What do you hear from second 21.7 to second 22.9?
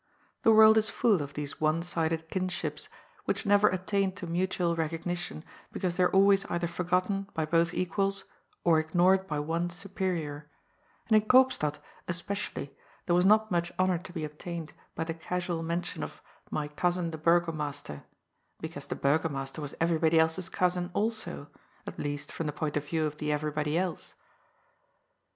at least from the point of